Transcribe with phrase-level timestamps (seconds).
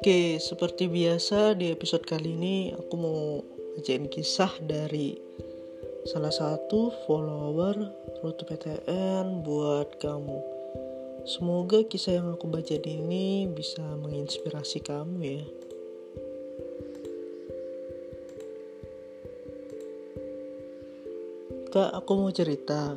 [0.00, 3.44] Oke, seperti biasa di episode kali ini aku mau
[3.76, 5.12] bacain kisah dari
[6.08, 7.76] salah satu follower
[8.24, 10.40] Rute PTN buat kamu.
[11.28, 15.44] Semoga kisah yang aku baca ini bisa menginspirasi kamu ya.
[21.76, 22.96] Kak, aku mau cerita.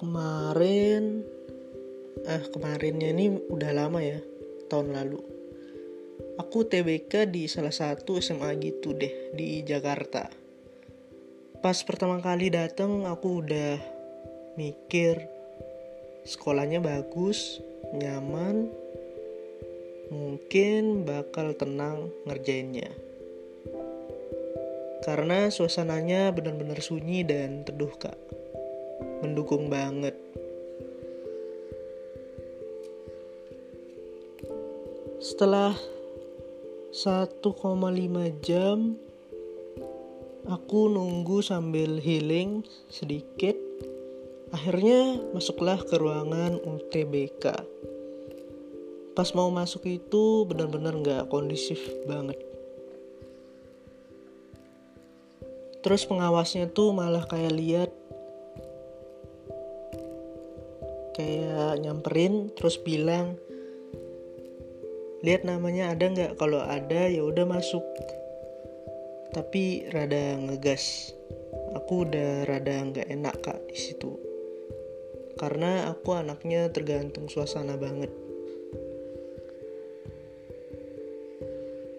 [0.00, 1.20] Kemarin
[2.24, 4.37] eh kemarinnya ini udah lama ya
[4.68, 5.20] tahun lalu.
[6.38, 10.30] Aku TBK di salah satu SMA gitu deh di Jakarta.
[11.58, 13.74] Pas pertama kali datang aku udah
[14.54, 15.26] mikir
[16.22, 17.58] sekolahnya bagus
[17.90, 18.70] nyaman
[20.12, 22.92] mungkin bakal tenang ngerjainnya.
[25.02, 28.18] Karena suasananya benar-benar sunyi dan teduh kak.
[29.24, 30.14] Mendukung banget
[35.18, 35.74] Setelah
[36.94, 37.42] 1,5
[38.38, 38.94] jam
[40.46, 43.58] aku nunggu sambil healing sedikit.
[44.54, 47.50] Akhirnya masuklah ke ruangan UTBK.
[49.18, 52.38] Pas mau masuk itu benar-benar nggak kondisif banget.
[55.82, 57.90] Terus pengawasnya tuh malah kayak lihat
[61.18, 63.34] kayak nyamperin terus bilang
[65.22, 66.38] lihat namanya ada nggak?
[66.38, 67.82] Kalau ada ya udah masuk.
[69.34, 71.14] Tapi rada ngegas.
[71.74, 74.14] Aku udah rada nggak enak kak di situ.
[75.38, 78.10] Karena aku anaknya tergantung suasana banget.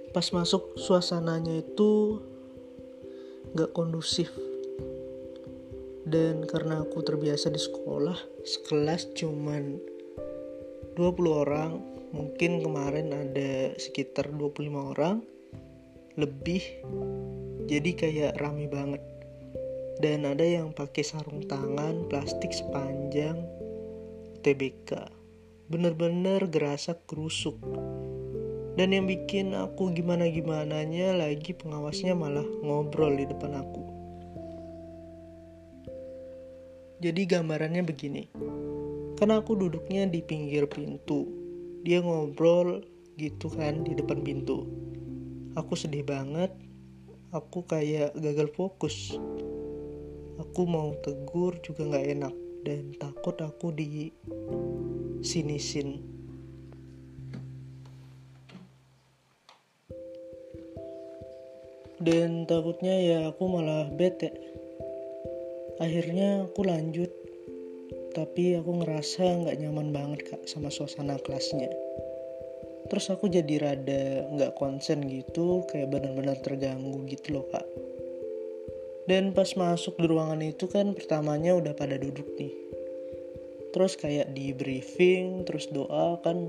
[0.10, 2.20] Pas masuk suasananya itu
[3.56, 4.34] nggak kondusif.
[6.10, 9.78] Dan karena aku terbiasa di sekolah sekelas cuman
[11.00, 11.80] 20 orang
[12.12, 15.24] mungkin kemarin ada sekitar 25 orang
[16.20, 16.60] lebih
[17.72, 19.00] jadi kayak rame banget.
[20.04, 23.48] Dan ada yang pakai sarung tangan plastik sepanjang
[24.44, 25.08] TBK
[25.72, 27.56] bener-bener gerasa kerusuk.
[28.76, 33.84] Dan yang bikin aku gimana-gimananya lagi pengawasnya malah ngobrol di depan aku.
[37.00, 38.24] Jadi gambarannya begini
[39.20, 41.28] karena aku duduknya di pinggir pintu.
[41.84, 42.88] Dia ngobrol
[43.20, 44.64] gitu kan di depan pintu.
[45.60, 46.56] Aku sedih banget.
[47.36, 49.20] Aku kayak gagal fokus.
[50.40, 54.08] Aku mau tegur juga nggak enak dan takut aku di
[55.20, 56.00] sinisin
[62.00, 64.32] dan takutnya ya aku malah bete.
[65.84, 67.09] Akhirnya aku lanjut
[68.20, 71.72] tapi aku ngerasa nggak nyaman banget kak sama suasana kelasnya.
[72.92, 77.64] Terus aku jadi rada nggak konsen gitu kayak benar-benar terganggu gitu loh kak.
[79.08, 82.52] Dan pas masuk di ruangan itu kan pertamanya udah pada duduk nih.
[83.72, 86.44] Terus kayak di briefing terus doa kan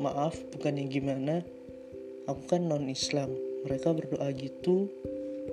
[0.00, 1.44] maaf bukan yang gimana?
[2.24, 3.28] Aku kan non Islam
[3.68, 4.88] mereka berdoa gitu.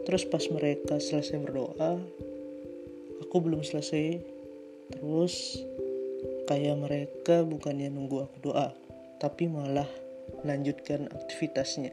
[0.07, 1.99] Terus pas mereka selesai berdoa
[3.19, 4.38] aku belum selesai
[4.93, 5.61] terus
[6.49, 8.73] kayak mereka bukannya nunggu aku doa
[9.19, 9.87] tapi malah
[10.47, 11.91] lanjutkan aktivitasnya.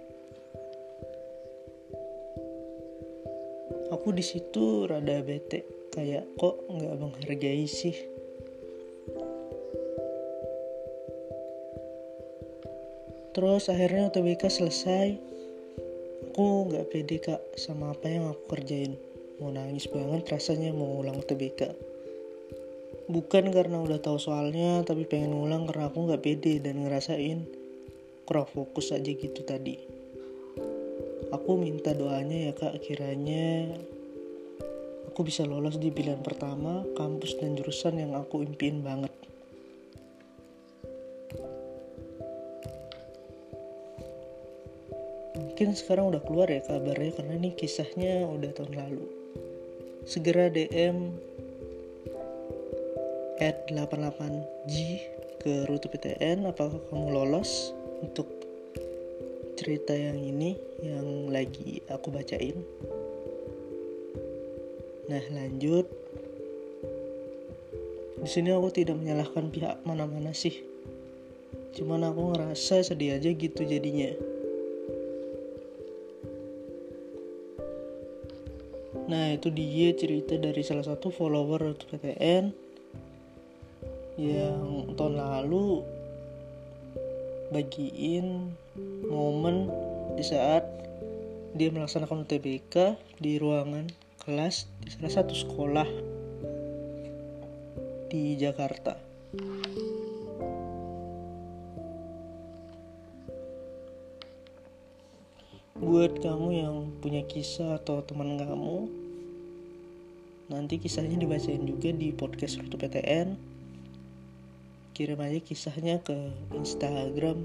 [3.90, 7.94] Aku di situ rada bete kayak kok nggak menghargai sih?
[13.34, 15.08] Terus akhirnya UTBK selesai.
[16.32, 18.96] Aku nggak pede kak sama apa yang aku kerjain.
[19.42, 21.76] Mau nangis banget rasanya mau ulang UTBK
[23.06, 27.46] bukan karena udah tahu soalnya tapi pengen ngulang karena aku nggak pede dan ngerasain.
[28.26, 29.78] Kurang fokus aja gitu tadi.
[31.30, 32.82] Aku minta doanya ya kak.
[32.82, 33.70] Kiranya
[35.06, 39.14] aku bisa lolos di pilihan pertama kampus dan jurusan yang aku impiin banget.
[45.36, 49.06] Mungkin sekarang udah keluar ya kabarnya karena ini kisahnya udah tahun lalu.
[50.04, 51.16] Segera DM
[53.36, 54.74] at 88G
[55.44, 58.27] ke rute PTN apakah kamu lolos untuk
[59.56, 62.60] cerita yang ini yang lagi aku bacain?
[65.06, 65.86] Nah lanjut.
[68.16, 70.66] Di sini aku tidak menyalahkan pihak mana-mana sih.
[71.77, 74.10] Cuman aku ngerasa sedih aja gitu jadinya.
[79.06, 82.66] Nah itu dia cerita dari salah satu follower PTN
[84.16, 85.84] yang tahun lalu
[87.53, 88.53] bagiin
[89.04, 89.68] momen
[90.16, 90.65] di saat
[91.57, 93.89] dia melaksanakan UTBK di ruangan
[94.24, 95.89] kelas di salah satu sekolah
[98.09, 98.97] di Jakarta.
[105.77, 108.89] Buat kamu yang punya kisah atau teman kamu,
[110.48, 113.55] nanti kisahnya dibacain juga di podcast Rutu PTN.
[114.97, 117.37] Kirim aja kisahnya ke Instagram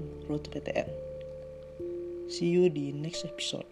[0.48, 0.88] PTN.
[2.32, 3.68] See you di next episode.